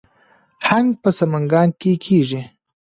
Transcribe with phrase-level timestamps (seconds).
[0.67, 2.41] هنګ په سمنګان کې کیږي